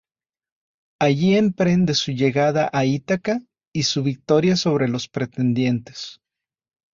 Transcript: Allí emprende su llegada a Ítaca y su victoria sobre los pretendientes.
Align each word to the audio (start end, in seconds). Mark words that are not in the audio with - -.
Allí 0.99 1.37
emprende 1.37 1.93
su 1.93 2.11
llegada 2.11 2.71
a 2.73 2.85
Ítaca 2.85 3.39
y 3.71 3.83
su 3.83 4.01
victoria 4.01 4.55
sobre 4.55 4.87
los 4.87 5.07
pretendientes. 5.07 6.19